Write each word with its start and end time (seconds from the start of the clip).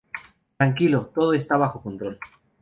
Tranquilo. 0.57 1.11
Todo 1.13 1.33
está 1.33 1.57
bajo 1.57 1.79
control. 1.83 2.19